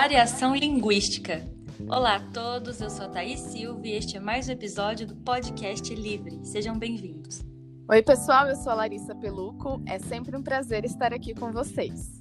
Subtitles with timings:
[0.00, 1.46] Variação linguística.
[1.86, 5.14] Olá a todos, eu sou a Thaís Silva e este é mais um episódio do
[5.14, 6.40] Podcast Livre.
[6.42, 7.42] Sejam bem-vindos.
[7.86, 9.82] Oi, pessoal, eu sou a Larissa Peluco.
[9.84, 12.18] É sempre um prazer estar aqui com vocês.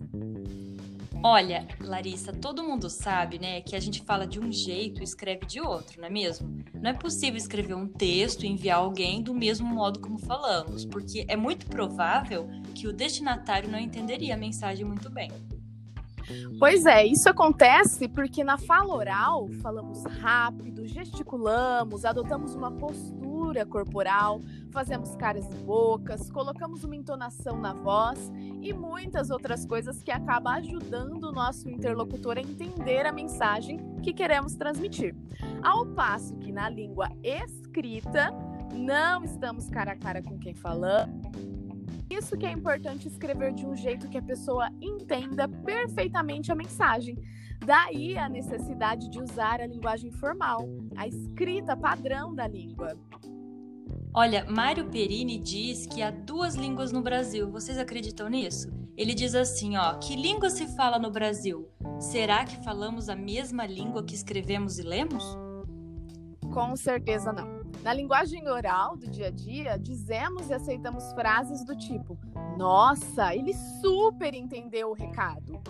[1.24, 5.46] Olha, Larissa, todo mundo sabe, né, que a gente fala de um jeito e escreve
[5.46, 6.62] de outro, não é mesmo?
[6.74, 11.24] Não é possível escrever um texto e enviar alguém do mesmo modo como falamos, porque
[11.30, 15.32] é muito provável que o destinatário não entenderia a mensagem muito bem.
[16.58, 24.42] Pois é, isso acontece porque na fala oral falamos rápido, gesticulamos, adotamos uma postura corporal,
[24.72, 30.54] fazemos caras e bocas, colocamos uma entonação na voz e muitas outras coisas que acabam
[30.54, 35.16] ajudando o nosso interlocutor a entender a mensagem que queremos transmitir.
[35.64, 38.32] Ao passo que na língua escrita
[38.74, 41.59] não estamos cara a cara com quem falamos
[42.10, 47.18] isso que é importante escrever de um jeito que a pessoa entenda perfeitamente a mensagem.
[47.66, 52.98] Daí a necessidade de usar a linguagem formal, a escrita padrão da língua.
[54.14, 57.50] Olha, Mário Perini diz que há duas línguas no Brasil.
[57.52, 58.72] Vocês acreditam nisso?
[58.98, 61.70] Ele diz assim, ó: "Que língua se fala no Brasil?
[62.00, 65.24] Será que falamos a mesma língua que escrevemos e lemos?"
[66.52, 67.59] Com certeza não.
[67.84, 72.18] Na linguagem oral do dia a dia, dizemos e aceitamos frases do tipo:
[72.58, 75.62] Nossa, ele super entendeu o recado.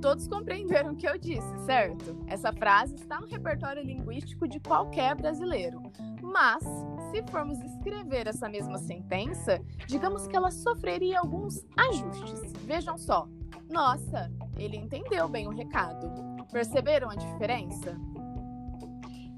[0.00, 2.16] Todos compreenderam o que eu disse, certo?
[2.26, 5.82] Essa frase está no repertório linguístico de qualquer brasileiro.
[6.22, 6.64] Mas,
[7.10, 12.52] se formos escrever essa mesma sentença, digamos que ela sofreria alguns ajustes.
[12.64, 13.28] Vejam só.
[13.68, 16.10] Nossa, ele entendeu bem o recado.
[16.50, 17.96] Perceberam a diferença?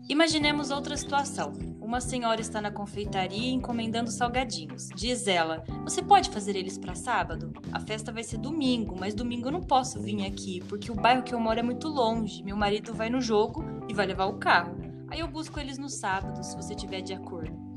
[0.09, 1.53] Imaginemos outra situação.
[1.81, 4.89] Uma senhora está na confeitaria encomendando salgadinhos.
[4.95, 7.53] Diz ela: Você pode fazer eles para sábado?
[7.73, 11.23] A festa vai ser domingo, mas domingo eu não posso vir aqui porque o bairro
[11.23, 12.43] que eu moro é muito longe.
[12.43, 14.77] Meu marido vai no jogo e vai levar o carro.
[15.09, 17.73] Aí eu busco eles no sábado, se você tiver de acordo.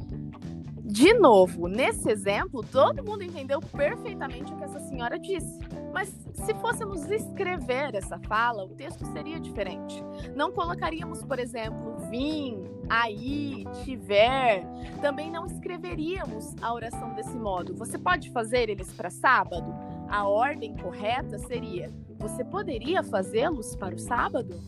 [0.96, 5.60] De novo, nesse exemplo, todo mundo entendeu perfeitamente o que essa senhora disse.
[5.92, 10.02] Mas se fôssemos escrever essa fala, o texto seria diferente.
[10.36, 14.64] Não colocaríamos, por exemplo, vim, aí, tiver.
[15.02, 17.74] Também não escreveríamos a oração desse modo.
[17.76, 19.74] Você pode fazer eles para sábado?
[20.10, 24.62] A ordem correta seria: você poderia fazê-los para o sábado?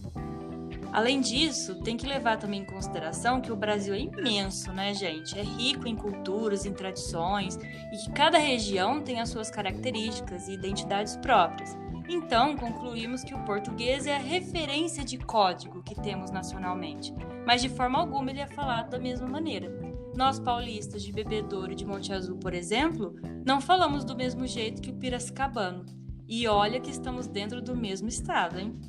[0.92, 5.38] Além disso, tem que levar também em consideração que o Brasil é imenso, né, gente?
[5.38, 7.56] É rico em culturas, em tradições
[7.92, 11.78] e que cada região tem as suas características e identidades próprias.
[12.10, 17.14] Então, concluímos que o português é a referência de código que temos nacionalmente,
[17.46, 19.70] mas de forma alguma ele é falado da mesma maneira.
[20.16, 23.14] Nós paulistas de Bebedouro e de Monte Azul, por exemplo,
[23.46, 25.86] não falamos do mesmo jeito que o piracicabano.
[26.28, 28.80] E olha que estamos dentro do mesmo estado, hein?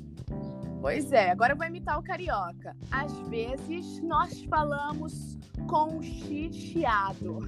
[0.81, 2.75] Pois é, agora eu vou imitar o carioca.
[2.89, 5.37] Às vezes nós falamos
[5.67, 7.39] com chiado.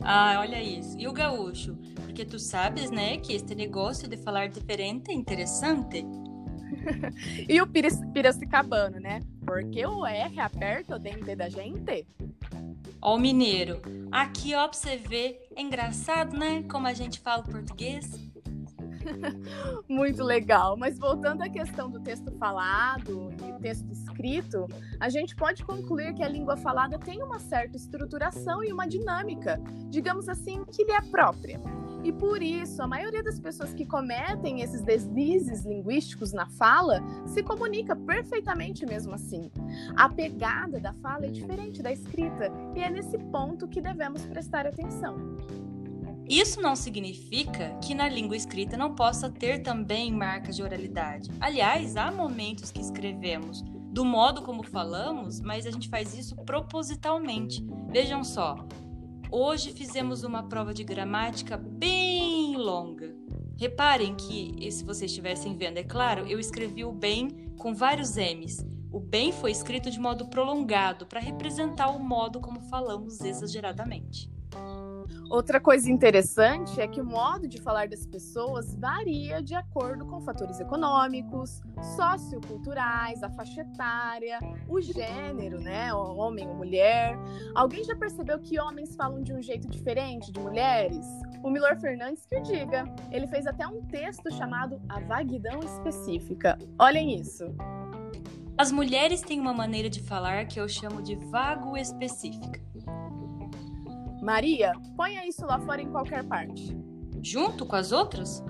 [0.00, 0.98] Ah, olha isso.
[0.98, 1.76] E o gaúcho?
[1.96, 6.04] Porque tu sabes, né, que este negócio de falar diferente é interessante.
[7.48, 9.20] e o piracicabano, né?
[9.44, 12.06] Porque o R aperta o dente da gente.
[13.00, 13.80] Ó o mineiro.
[14.10, 15.46] Aqui, ó, pra você ver.
[15.54, 16.62] É engraçado, né?
[16.68, 18.27] Como a gente fala português.
[19.88, 20.76] Muito legal.
[20.76, 24.66] Mas voltando à questão do texto falado e texto escrito,
[25.00, 29.60] a gente pode concluir que a língua falada tem uma certa estruturação e uma dinâmica,
[29.88, 31.60] digamos assim, que lhe é própria.
[32.04, 37.42] E por isso, a maioria das pessoas que cometem esses deslizes linguísticos na fala se
[37.42, 39.50] comunica perfeitamente mesmo assim.
[39.96, 44.66] A pegada da fala é diferente da escrita e é nesse ponto que devemos prestar
[44.66, 45.36] atenção.
[46.28, 51.30] Isso não significa que na língua escrita não possa ter também marcas de oralidade.
[51.40, 57.64] Aliás, há momentos que escrevemos do modo como falamos, mas a gente faz isso propositalmente.
[57.88, 58.56] Vejam só,
[59.30, 63.16] hoje fizemos uma prova de gramática bem longa.
[63.56, 68.64] Reparem que, se vocês estivessem vendo, é claro, eu escrevi o bem com vários M's.
[68.92, 74.30] O bem foi escrito de modo prolongado para representar o modo como falamos exageradamente.
[75.30, 80.22] Outra coisa interessante é que o modo de falar das pessoas varia de acordo com
[80.22, 81.60] fatores econômicos,
[81.96, 85.92] socioculturais, a faixa etária, o gênero, né?
[85.92, 87.18] Homem ou mulher.
[87.54, 91.06] Alguém já percebeu que homens falam de um jeito diferente de mulheres?
[91.42, 92.84] O Milor Fernandes que o diga.
[93.10, 96.58] Ele fez até um texto chamado A Vaguidão Específica.
[96.78, 97.44] Olhem isso.
[98.56, 102.60] As mulheres têm uma maneira de falar que eu chamo de vago específica.
[104.28, 106.78] Maria, ponha isso lá fora em qualquer parte.
[107.22, 108.44] Junto com as outras?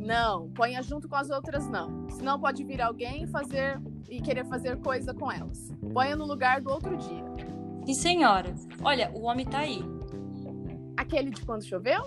[0.00, 2.10] Não, ponha junto com as outras não.
[2.10, 3.80] Senão pode vir alguém e fazer
[4.10, 5.70] e querer fazer coisa com elas.
[5.94, 7.24] Ponha no lugar do outro dia.
[7.86, 9.80] E senhora, olha, o homem tá aí.
[10.96, 12.02] Aquele de quando choveu?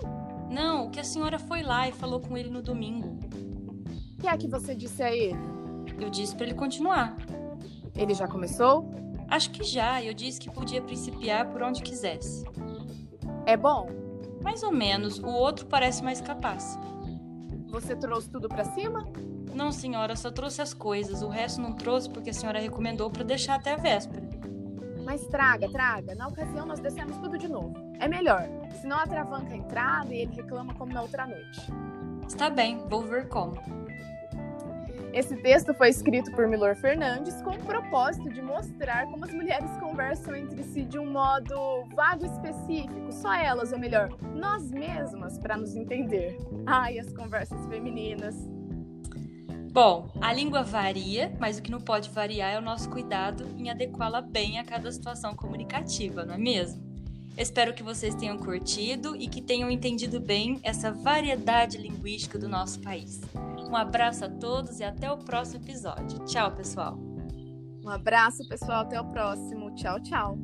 [0.50, 3.18] Não, o que a senhora foi lá e falou com ele no domingo.
[4.12, 5.40] O que é que você disse a ele?
[5.98, 7.16] Eu disse para ele continuar.
[7.96, 8.90] Ele já começou?
[9.26, 12.44] Acho que já, eu disse que podia principiar por onde quisesse.
[13.50, 13.90] É bom?
[14.44, 16.78] Mais ou menos, o outro parece mais capaz.
[17.66, 19.04] Você trouxe tudo para cima?
[19.52, 21.20] Não, senhora, só trouxe as coisas.
[21.20, 24.22] O resto não trouxe porque a senhora recomendou para deixar até a véspera.
[25.04, 26.14] Mas traga, traga.
[26.14, 27.74] Na ocasião nós descemos tudo de novo.
[27.98, 28.48] É melhor.
[28.80, 31.60] Senão atravanca a entrada e ele reclama como na outra noite.
[32.28, 33.54] Está bem, vou ver como.
[35.12, 39.70] Esse texto foi escrito por Milor Fernandes com o propósito de mostrar como as mulheres
[39.80, 45.56] conversam entre si de um modo vago específico, só elas, ou melhor, nós mesmas, para
[45.56, 46.38] nos entender.
[46.64, 48.36] Ai, as conversas femininas.
[49.72, 53.68] Bom, a língua varia, mas o que não pode variar é o nosso cuidado em
[53.68, 56.88] adequá-la bem a cada situação comunicativa, não é mesmo?
[57.36, 62.80] Espero que vocês tenham curtido e que tenham entendido bem essa variedade linguística do nosso
[62.80, 63.20] país.
[63.70, 66.18] Um abraço a todos e até o próximo episódio.
[66.24, 66.98] Tchau, pessoal.
[67.84, 68.80] Um abraço, pessoal.
[68.80, 69.72] Até o próximo.
[69.76, 70.36] Tchau, tchau.